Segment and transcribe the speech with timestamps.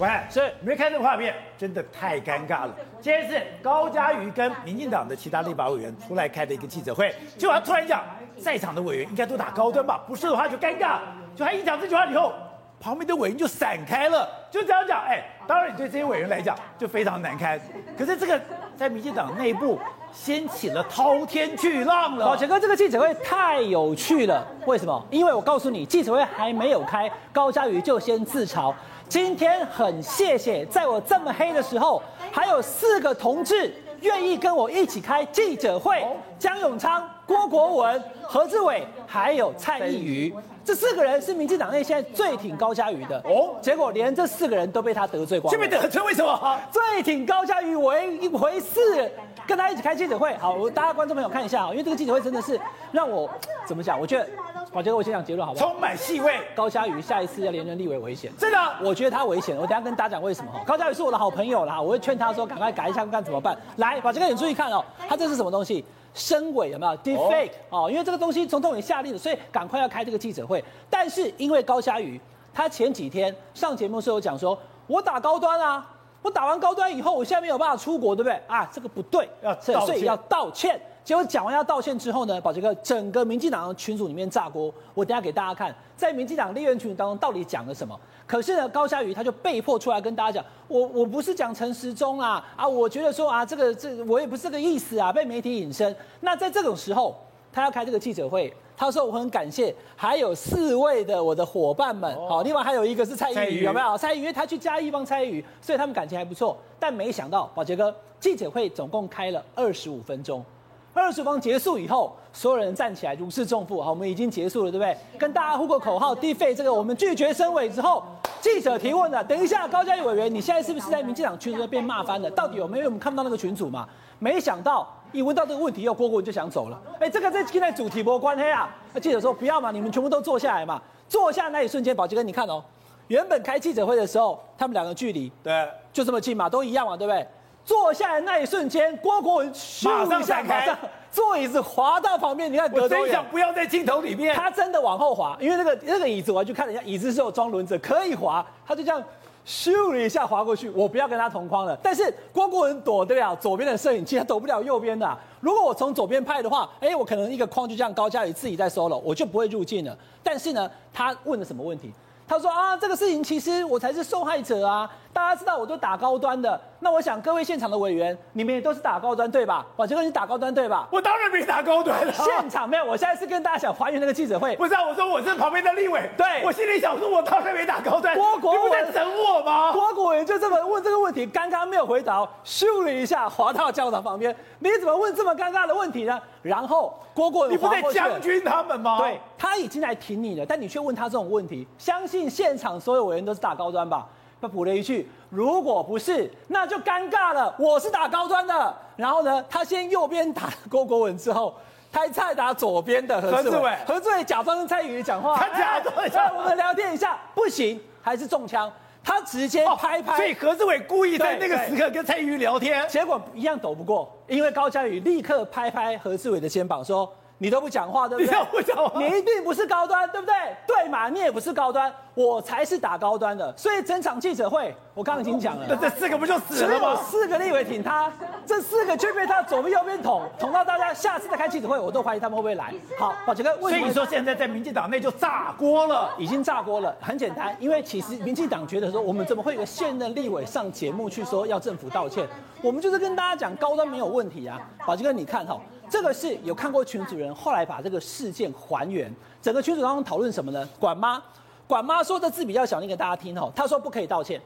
[0.00, 2.74] 喂，是没看这个画面，真的太尴尬了。
[3.02, 8.02] 今天是高嘉瑜跟民进党的其他立法委员出来开的一个记者会，结果他突然讲，
[8.38, 10.02] 在场的委员应该都打高端吧？
[10.08, 11.00] 不是的话就尴尬。
[11.36, 12.32] 就他一讲这句话以后，
[12.80, 15.02] 旁边的委员就散开了，就这样讲。
[15.02, 17.60] 哎，当然你对这些委员来讲就非常难堪。
[17.98, 18.40] 可是这个
[18.78, 19.78] 在民进党内部
[20.12, 22.26] 掀起了滔天巨浪了。
[22.26, 24.46] 宝杰哥，这个记者会太有趣了。
[24.66, 25.02] 为什么？
[25.10, 28.74] 因为我告诉你，记者会还没有开，高嘉瑜就先自嘲。
[29.08, 36.06] 今天很谢谢，在我这么黑的时候，还有四个同志愿意跟我一起开记者会：
[36.38, 40.34] 江永昌、郭国文、 何志伟，还有蔡易余。
[40.64, 43.54] 这四个人是民进党内现在最挺高嘉瑜的哦。
[43.62, 45.56] 结果连这四个人都被他得罪光了。
[45.56, 46.60] 这边得罪为什么？
[46.72, 49.10] 最挺高嘉瑜为一回事，
[49.46, 50.34] 跟他一起开记者会。
[50.38, 53.30] 好，我大家观众朋友看一下啊，因为这个记者会真的是让我
[53.64, 53.98] 怎么讲？
[53.98, 54.28] 我觉得。
[54.72, 55.66] 宝杰哥，我先讲结论好不好？
[55.66, 56.34] 充满戏味。
[56.54, 58.58] 高嘉瑜下一次要连任立委危险，真的？
[58.82, 59.56] 我觉得他危险。
[59.56, 60.60] 我等下跟大家讲为什么哈。
[60.64, 63.56] 高嘉瑜是我的好朋友啦，我会劝他说赶快改一下，看怎么办。
[63.76, 65.84] 来，宝杰哥，你注意看哦，他这是什么东西？
[66.14, 70.62] 深伪有没有？Deepfake 哦，因为这个东西总统也下令了，所以赶快要开这个记者会。
[70.88, 72.20] 但是因为高嘉瑜，
[72.52, 75.88] 他前几天上节目的时候讲说，我打高端啊，
[76.22, 78.40] 我打完高端以后，我现在没有办法出国，对不对？
[78.46, 79.28] 啊，这个不对，
[79.60, 80.80] 所以要道歉。
[81.02, 84.72] 结果讲完要道歉之后呢，宝杰哥整个民进党的群组里面炸锅。
[84.94, 87.98] 我等下给大家看，在民进党立院群组当中到底讲了什么。
[88.26, 95.94] 可是呢，高嘉瑜他就被迫出来跟大家讲，我我不是讲陈时中啊啊，我觉得说啊，这个这个、我也不是这个意思啊，被媒体引申。
[96.20, 97.16] 那在这种时候，
[97.52, 103.98] 他要开这个记者会，他说我很感谢，还有四位的我的伙伴们，好，另外还有一个是蔡易余，有没有？
[103.98, 106.56] 蔡易余，因为他去嘉义帮蔡易余，所以他们感情还不错。
[106.78, 110.44] 但没想到，宝杰哥记者会总共开了二十五分钟。
[110.92, 113.80] 二十分钟结束以后，所有人站起来如释重负。
[113.80, 114.96] 好，我们已经结束了，对不对？
[115.18, 118.02] 跟大家呼个口号，Deepfake 这个我们拒绝升委之后，
[118.40, 119.22] 记者提问了。
[119.22, 122.30] 等一下，高嘉瑜委员，你现在是不是在民进党群组被骂翻了？
[122.30, 122.86] 到底有没有？
[122.86, 123.88] 我们看不到那个群组嘛。
[124.18, 126.80] 没想到一问到这个问题，又郭国文就想走了。
[126.98, 128.68] 哎，这个在现在主题没关黑啊。
[128.92, 130.82] 那记者说不要嘛，你们全部都坐下来嘛。
[131.08, 132.62] 坐下那一瞬间，宝杰哥，你看哦，
[133.06, 137.26] 原本开记者会的时候，他们两个距离对就这么近嘛，都一样嘛，对不对？
[137.70, 139.46] 坐下来那一瞬间，郭国文
[139.84, 140.76] 马上闪开，
[141.08, 142.52] 坐椅子滑到旁边。
[142.52, 144.34] 你看，我真想不要在镜头里面。
[144.34, 148.44] 他真的往后滑，因为那个那个椅子，我去看了一下，椅子是有装轮子，可以滑。
[148.66, 149.00] 他就这样
[149.46, 150.68] 咻了一下滑过去。
[150.70, 151.78] 我不要跟他同框了。
[151.80, 155.16] 但是郭国文躲得了左边的摄影机，他躲不了右边的啊。
[155.38, 159.96] 如果我从左边拍的话，哎，我可能一个框就这样高嘉宇自己在 solo，我就不会入镜了。
[160.24, 161.92] 但是呢，他问了什么问题？
[162.26, 164.88] 他说啊，这个事情其实我才是受害者啊！
[165.12, 169.66] 大家知道我都打高端的，那我想各位现场的委员，你们也都是打高端对吧？
[169.76, 170.86] 宝杰哥，你打高端对吧？
[170.90, 172.12] 我当然没打高端了。
[172.12, 174.54] 现场没有，我现在是跟大家想还原那个记者会。
[174.56, 178.16] 不是啊，我说我是旁边的立委，对，我心里想说，我当然没打高端。
[178.16, 179.72] 郭国文，你不在整我吗？
[179.72, 184.34] 郭国文就这么问这个问题，刚刚没有回答，咻了一下滑到教堂旁边。
[184.60, 186.20] 你怎么问这么尴尬的问题呢？
[186.40, 188.98] 然后郭国文，你不在将军他们吗？
[189.00, 194.06] 对，他已经来挺你了，但你却问他这种问题，相信现场所有委员都是打高端吧？
[194.40, 197.54] 他补了一句：“如果不是，那就尴尬了。
[197.58, 201.54] 我是打高端的。”然后呢，他先右边打郭国文，之后
[201.92, 203.76] 他再打左边的何志伟。
[203.86, 208.72] 何志伟假装跟蔡易余讲话， 他假装一下、哎，我们聊天一下，不行，还是中枪。
[209.02, 217.10] 他直接拍拍，哦、所以何志伟故意在那个时刻跟蔡易余聊天，结果一样躲不过，因为高嘉宇立刻拍拍何志伟的肩膀说。
[217.42, 218.38] 你都不讲话，对不对？
[218.38, 220.34] 你不讲话，你一定不是高端，对不对？
[220.66, 223.50] 对嘛，你也不是高端，我才是打高端的。
[223.56, 227.00] 所以整场记者会，我刚刚已经讲了，那这四个不就死了吗？
[227.02, 228.12] 四个立委挺他，
[228.44, 232.74] 这四个却被他左边右边捅，捅到大家下次再开记者会，我都怀疑他们会不会来。
[232.98, 236.94] 好，宝杰哥，所以你说现在在民进党内就炸锅了，已经炸锅了。
[237.00, 242.28] 很简单，因为其实民进党觉得说，我们怎么会有个现任立委上节目去说要政府道歉？
[242.60, 244.60] 我们就是跟大家讲高端没有问题啊。
[244.86, 245.58] 宝杰哥，你看哈。
[245.90, 249.12] 这个是有看过群主人后来把这个事件还原，
[249.42, 250.66] 整个群组当中讨论什么呢？
[250.78, 251.20] 管妈，
[251.66, 253.50] 管妈说的字比较小，念给大家听哦。
[253.56, 254.40] 他说不可以道歉，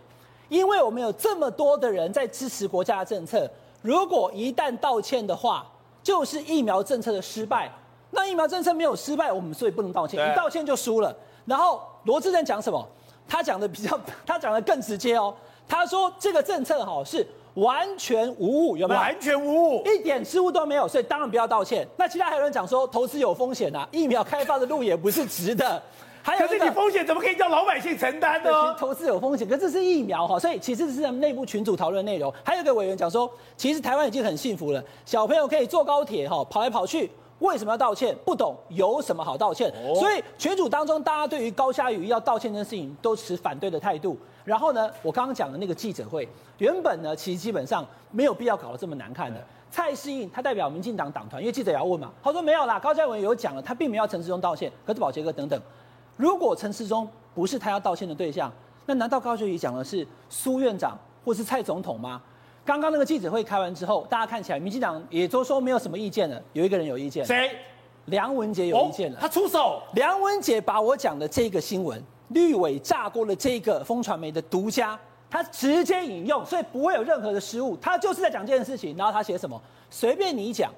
[0.49, 3.49] 因为我们有这么多的人在支持国家的政策，
[3.83, 5.67] 如果一旦道歉的话，
[6.03, 7.71] 就是疫苗政策的失败。
[8.11, 11.15] 那疫苗政策没有失败，我们所以不能道歉，一道歉就输了。
[11.45, 12.89] 然后罗志正讲什么？
[13.29, 15.35] 他讲的比较，他讲的更直接哦。
[15.69, 17.27] 他说这个政策哈是。
[17.55, 19.01] 完全无误，有没有？
[19.01, 21.87] 完全无误，一点失误都没有，所以当然不要道歉。
[21.97, 25.81] 那其他还有人讲说，投资有风险呐、啊， 疫苗开发的路也不是直的。
[26.25, 28.75] 还有，可是你风险怎么可以叫老百姓承担呢？
[28.81, 32.33] 投资有风险，可是这是疫苗哈，所以其实是内部群组讨论内容。
[32.43, 37.11] 还有一个委员讲说，其实台湾已经很幸福了，小朋友可以坐高铁哈，跑来跑去，
[37.41, 38.17] 为什么要道歉？
[38.25, 39.71] 不懂有什么好道歉？
[39.95, 44.19] 所以群主当中，大家对于高嘉瑜要道歉这件事情都持反对的态度。
[44.45, 49.43] 然后呢，我刚刚讲的那个记者会，原本呢其实基本上没有必要搞得这么难看的。
[49.71, 54.71] 蔡适应他代表民进党党团，因为记者也要问嘛，他说没有啦，高嘉文有讲了，他并没有要陈世忠道歉。
[54.87, 55.61] 可是宝杰哥等等，
[56.17, 58.53] 如果陈世忠不是他要道歉的对象，
[58.87, 62.23] 那难道高嘉瑜讲的是苏院长或是蔡总统吗？
[62.65, 67.51] 刚刚那个记者会开完之后，大家看起来民进党也都说没有什么意见了，有一个人有意见，谁？
[68.07, 69.83] 梁文杰有意见了，哦，他出手。
[69.95, 74.99] 梁文杰把我讲的这个新闻，绿委炸锅了这个风传媒的独家。
[75.31, 77.77] 他直接引用，所以不会有任何的失误。
[77.79, 79.61] 他就是在讲这件事情，然后他写什么？
[79.91, 80.71] 随便你讲。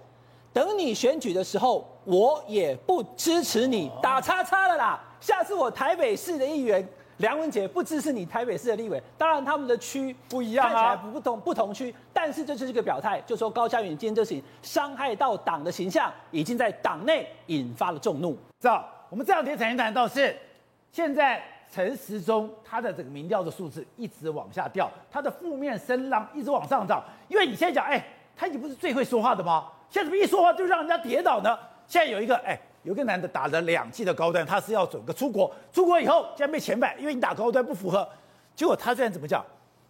[0.51, 4.99] 等你选举的时候，我也不支持你，打叉叉了啦。
[5.21, 6.89] 下次我台北市的议员
[7.19, 18.33] 梁文杰不支持你台北市的立委，当然他们的区不一样，看起来不同不同区，但是这就是一个表态，就说高嘉远今天这事情伤害到党的形象，已经在党内引发了众怒。
[18.59, 20.35] 知道我们这两天曾经谈到是
[20.91, 21.43] 现在。
[21.69, 27.03] 陈时中他的这个民调的数字一直往下掉，他的负面声浪一直往上涨。
[27.27, 28.03] 因为你现在讲，哎，
[28.37, 29.67] 他已经不是最会说话的吗？
[29.91, 31.59] 现在怎么一说话就让人家跌倒呢？
[31.89, 38.09] 现在有一个，哎，有个男的打了两季的高端，他是要准个出国，出国以后竟然被遣返，因为你打高端不符合。
[38.55, 39.45] 结果他现在怎么讲？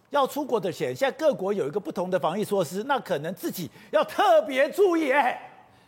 [0.09, 5.11] 要出国的险，现在各国有一个不同的防疫措施，那可能自己要特别注意。
[5.11, 5.39] 哎，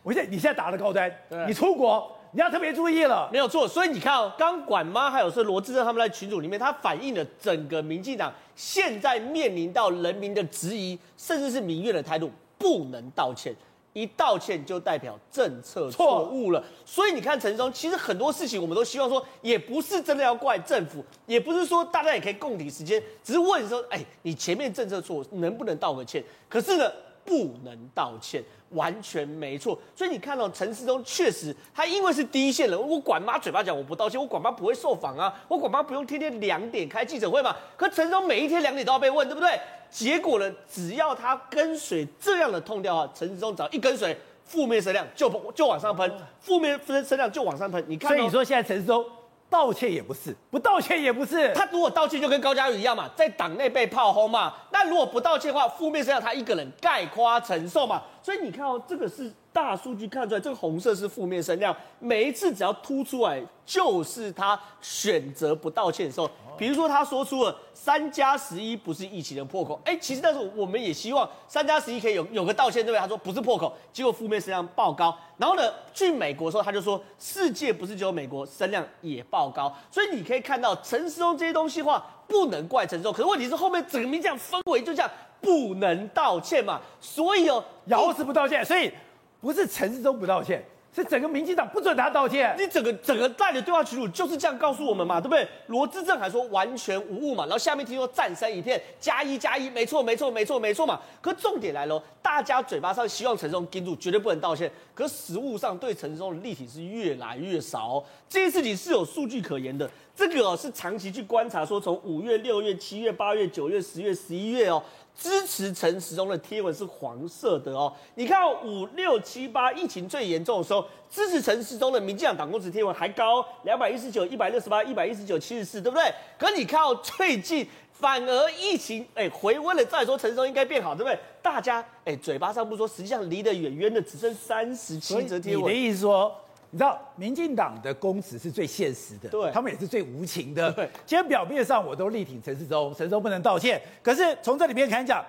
[0.03, 1.11] 我现在你现在打了高端，
[1.47, 2.15] 你出国。
[2.31, 3.67] 你要特别注意了，没有错。
[3.67, 13.55] 所以你看哦，刚管妈还有是罗志正他们在群组里面，他反映了整个民进党现在面临到人民的质疑，甚至是民怨的态度，不能道歉，
[13.93, 16.63] 一道歉就代表政策错误了。
[16.85, 26.23] 所以你看陈松，其实很多事情我们都希望说，也不是真的要怪政府，也不是说大家也可以共体时间，只是问说，哎，你前面政策错，能不能道个歉？
[26.47, 26.91] 可是呢，
[27.25, 28.43] 不能道歉。
[28.71, 37.55] 完全没错，所以你看到陈世忠确实，他因为是第一线人，我管妈嘴巴讲我不道歉，我管妈不会受访啊，我管妈不用天天两点开记者会嘛。
[37.75, 39.59] 可陈世忠每一天两点都要被问，对不对？
[39.89, 47.83] 结果呢，只要他跟随这样的痛调啊，陈世忠只要一跟随，负面声量就就往上喷，负面声声量就往上喷。
[47.87, 49.03] 你看，所以你说现在陈世忠。
[49.51, 51.51] 道歉也不是，不道歉也不是。
[51.55, 54.53] 他如果道歉，就跟高嘉瑜一样嘛，在党内被炮轰嘛。
[54.71, 57.99] 那如果不道歉的话，负面声量他一个人概括承受嘛。
[58.29, 61.75] 所以你看哦，这个是大数据看出来，这个红色是负面声量。
[61.97, 66.29] 每一次只要突出来，就是他选择不道歉的时候。
[66.55, 72.99] 比如说他说出了三加十一不是疫情的破口，哎，其实但是我们也希望三加十一可以有有个道歉，对不对？
[72.99, 75.17] 他说不是破口，结果负面声量爆高。
[75.37, 79.75] 然后呢，去美国的时候他就说世界不是只有美国，声量也爆高。
[79.89, 85.09] 所以你可以看到陈时中这些东西的话不能怪陈时中，可是问题是后面整个民进党氛围就这样
[85.41, 88.91] 不能道歉嘛，所以哦，咬死不道歉，所以
[89.39, 90.63] 不是陈世忠不道歉。
[90.91, 95.47] 是整个民进党不准他道歉，你整个整个带的对话群组就是这样告诉我们嘛，对不对？
[95.67, 100.99] 罗志正还说完全无误嘛，然后下面听说赞声一片，加一加一，没错没错没错没错嘛。
[101.21, 108.03] 可重点来了，大家嘴巴上希望陈时中盯住，绝对不能道歉，可实物上对陈时中的力挺是越来越少。
[108.27, 114.81] 这件事情是有数据可言的，这个哦是长期去观察，说从五月、六月、七月、八月、九月、十月、十一月哦。
[115.17, 126.13] 支持陈时中的贴文是黄色的哦，你看五六七八疫情最严重的时候，支持陈时中的民进党党公职贴文还高两百一十九、一百六十八、一百一十九、七十四，对不对？
[126.37, 131.19] 可你看到最近反而疫情哎回温了，再说陈时中应该变好，对不对？
[131.41, 135.65] 大家哎嘴巴上不说，实际上离得远远的只剩三十七则贴文。
[135.65, 136.33] 你的意思说？
[136.71, 140.71] 你知道民进党的公职是最现实的，对，他们也是最无情的。
[140.73, 143.81] 对，今天表面上我都力挺陈世忠，陈世忠不能道歉。
[144.03, 145.25] 可是从这里面看讲，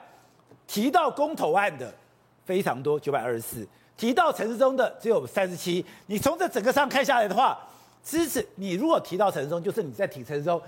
[0.67, 1.93] 提到公投案的
[2.45, 3.65] 非常多，九百二十四；
[3.97, 5.85] 提到陈世忠的只有三十七。
[6.07, 7.59] 你从这整个上看下来的话，
[8.05, 10.61] 支持你如果提到陈世忠，就是你在挺陈世忠。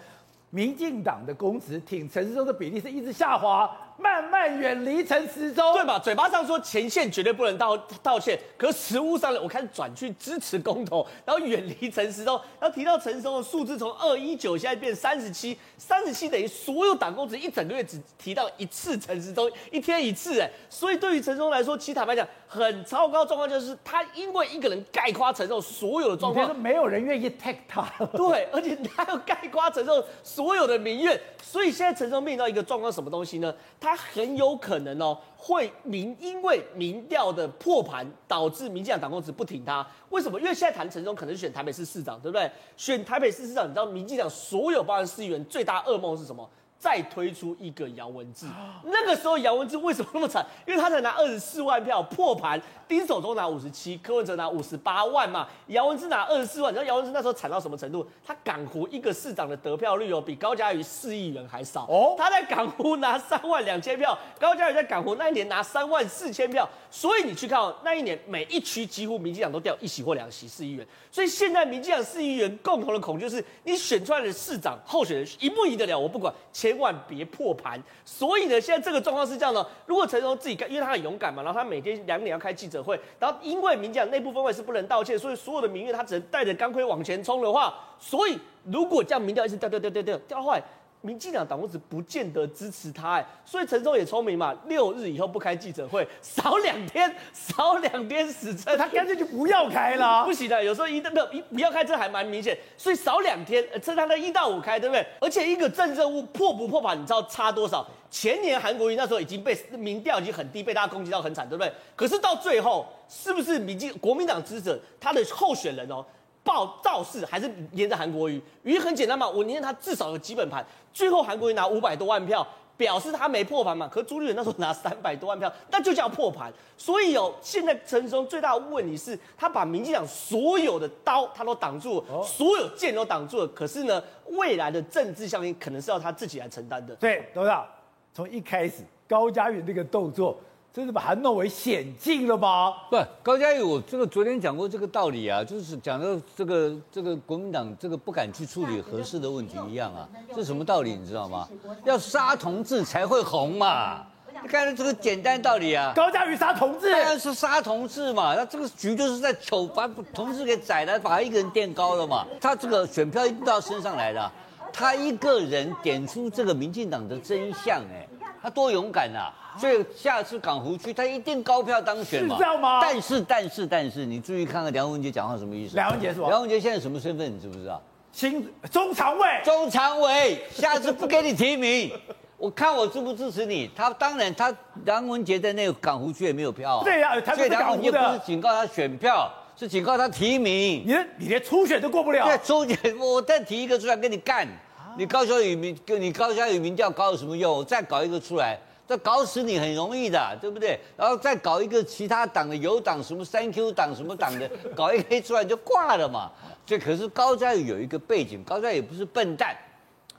[0.48, 5.98] 民进党的公职挺陈世忠的比例是一直下滑，慢慢远离陈时中，对吧？
[5.98, 12.40] 嘴巴上说前线绝对不能道道歉，可实物上呢，我开始转去支持公投，然后远离陈时中。
[12.58, 20.50] 然后提到陈时中的数字从二一九现在变三十七，三十七等于所有党工职一整个月只提到一次陈时中，一天一次哎。
[20.68, 27.86] 所以对于陈时中来说，其实坦白讲，很糟糕状况就是他因为一个人概括承受所有的状况，没有人愿意 take 他。
[28.16, 30.02] 对，而且他要概括承受。
[30.22, 33.54] 所有的民怨，所以现在陈时中面临到一个状况，什么东西呢？
[33.78, 39.86] 他他很有可能哦，会民因为民调的破盘，导致民进党党公职不挺他。
[40.08, 40.40] 为什么？
[40.40, 42.50] 因为现在谈陈忠可能选台北市市长，对不对？
[42.74, 46.48] 选台北市市长，你知道民进党所有包含市议员最大噩梦是什么？
[46.82, 48.44] 再推出一个姚文智。
[48.82, 50.44] 那个时候姚文智为什么那么惨？
[50.66, 56.72] 因为他才拿二十四万票破盘，丁守中拿五十七，柯文哲拿五十八万嘛，姚文智拿二十四万。
[56.72, 58.04] 你知道姚文智那时候惨到什么程度？
[58.26, 61.86] 他港湖一个市长的得票率哦，比高嘉瑜四亿元还少。
[61.88, 66.68] 哦，他在港湖拿三万两千票，高嘉瑜在港湖那一年拿三万四千票。
[66.90, 70.84] 所以你去看哦，那一年每一区几乎民进党都掉一席或两席四亿元。
[71.12, 75.96] 所以现在民进党四亿元共同的恐惧是，你选出来的市长候选人赢不赢得了？
[75.96, 76.34] 我不管，
[76.72, 77.80] 千万别破盘。
[78.04, 90.62] 所以呢，现在这个状况是这样的：如果陈荣自己干，因为他很勇敢嘛，然后他每天两点要开记者会，然后因为民进党内部分会是不能道歉，所以所有的民怨他只能带着钢盔往前冲的话，所以如果这样民调一直掉掉掉掉掉掉坏。
[91.02, 100.24] 民进党党公子不见得支持他，哎，所以陈忠也聪明嘛，六日以后不开记者会，少两天， 少两天死撑，他干脆就不要开了。
[100.24, 105.04] 不行的，有时候一没有一不要开，这还蛮明显，所以少两天，趁他的一到五开，对不对？
[105.20, 107.86] 而且一个政治任务破不破盘，你知道差多少？
[108.08, 111.72] 前年韩国瑜那时候已经被民调已经很低，被大家攻击到很惨，对不对？
[111.96, 116.04] 可是到最后，是不是民进国民党支持者他的候选人哦？
[116.44, 120.64] 报造势还是黏着韩国瑜，原因很简单嘛，我黏他至少有基本盘。
[120.92, 122.46] 最后韩国瑜拿五百多万票，
[122.76, 123.86] 表示他没破盘嘛。
[123.86, 126.52] 可是朱立伦那时候拿三百多万票，那就叫破盘。
[126.76, 133.46] 所以哦，现在陈时中最大的问题是，他把民进党所有的刀他都挡住了，哦、所有剑都挡住了。
[133.48, 136.94] 可是呢，未来的政治效应可能是要他自己来承担的。
[136.96, 137.64] 对，董事长，
[138.12, 140.36] 从一开始高嘉瑜那个动作。
[140.74, 142.72] 这是把它弄为险境了吗？
[142.88, 151.46] 不，高嘉瑜，我这个昨天讲过这个道理啊，就是讲到这个这个国民党这个不敢去处理合适的问题一样啊，这什么道理你知道吗？
[151.84, 154.06] 要杀同志才会红嘛，
[154.42, 155.92] 你看这个简单道理啊。
[155.94, 164.32] 高嘉瑜杀同志，当然是杀同志嘛，那这个局就是在丑把同志给宰了，把他一个人垫高了嘛，他这个选票一定到身上来的，
[164.72, 168.08] 他一个人点出这个民进党的真相，哎，
[168.42, 169.30] 他多勇敢啊！
[169.56, 172.80] 所以下次港湖区他一定高票当选嘛？
[172.80, 175.76] 但是但是但是，你注意看看梁文杰讲话什么意思？
[175.76, 176.28] 梁文杰是吧？
[176.28, 177.32] 梁文杰现在什么身份？
[177.32, 177.80] 你知不知道？
[178.10, 179.26] 新中常委。
[179.44, 181.92] 中常委，下次不给你提名，
[182.36, 183.70] 我看我支不支持你。
[183.76, 184.52] 他当然，他
[184.84, 186.82] 梁文杰在那个港湖区也没有票。
[186.82, 190.82] 对呀，所以梁文杰不是警告他选票，是警告他提名。
[190.84, 192.24] 你你连初选都过不了。
[192.24, 194.48] 对，初选我再提一个出来跟你干。
[194.96, 197.56] 你高嘉瑜民，你高嘉瑜民调高有什么用？
[197.56, 198.58] 我再搞一个出来。
[198.86, 200.78] 这搞死你很容易的，对不对？
[200.96, 206.30] 然后再搞一个其他党的有党什么三 Q 党什么党的， 搞一个出来就挂了嘛。
[206.66, 209.56] 这可是高嘉宇有一个背景，高嘉宇也不是笨蛋，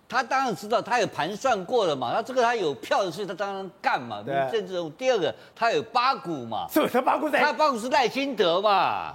[0.09, 2.13] 他当然知道，他也盘算过了嘛。
[2.15, 4.23] 那这个他有票的事，他当然干嘛。
[4.25, 4.47] 对。
[4.49, 4.91] 这种。
[4.97, 6.65] 第二个，他有八股嘛。
[6.71, 7.39] 是不是八股谁？
[7.39, 9.13] 他八股是赖清德嘛。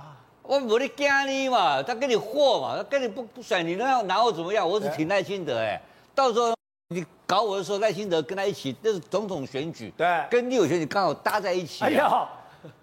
[0.48, 4.66] 我我的家你嘛，他跟你和嘛，他跟你不不甩你，那要拿我怎么样？
[4.66, 5.78] 我只挺赖清德哎，
[6.14, 6.54] 到时候。
[6.90, 11.84] 你搞我的时候，赖清德跟他一起，那是总统选举，对，跟立委选举刚好搭在一起。
[11.84, 12.26] 哎呀，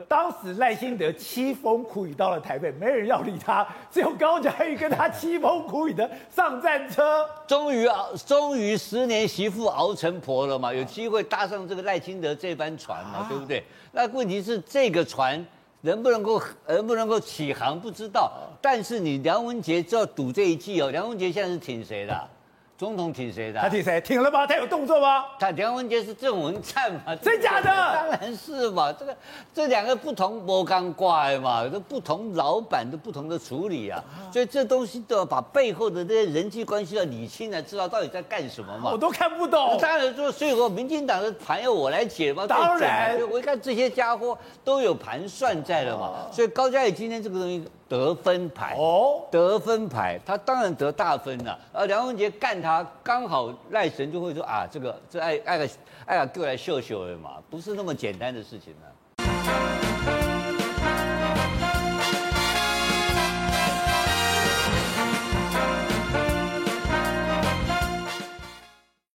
[0.07, 7.27] 当时赖清德凄风苦雨到了台北，没人要理他，只有高嘉瑜跟他凄风苦雨的上战车。
[7.47, 13.63] 终于熬，终于十年媳妇熬成婆了嘛，有机会搭上这个赖清德这班船嘛，啊、对不对？
[13.91, 15.43] 那问题是这个船
[15.81, 20.89] 能不能够能不能够起航不知道，但是你梁文杰就要赌这一季哦。
[20.91, 22.29] 梁文杰现在是挺谁的？
[22.77, 23.61] 总统挺谁的？
[23.61, 24.01] 他挺谁？
[24.01, 24.45] 挺了吗？
[24.45, 25.23] 他有动作吗？
[25.39, 27.15] 他梁文杰是郑文灿嘛？
[27.21, 27.63] 真假的？
[27.63, 28.91] 当然是嘛。
[28.91, 29.15] 这个
[29.53, 38.91] 这两个不同魔钢怪嘛，这不同老板的不同的处理啊，所以这东西都要把背后的这些人际关系要理清，才知道到底在干什么嘛。
[38.91, 39.77] 我都看不懂。
[39.79, 42.45] 当然说，所以说民进党的盘要我来解嘛。
[42.45, 46.27] 当然，我一看这些家伙都有盘算在了嘛。
[46.29, 47.65] 所以高嘉宇今天这个东西。
[47.87, 51.59] 得分牌哦，得分牌，他当然得大分了。
[51.71, 55.69] 而梁文杰干他，刚好赖神就会说啊，这个这爱爱个
[56.05, 58.94] 爱个过来秀秀的嘛，不是那么简单的事情呢、啊。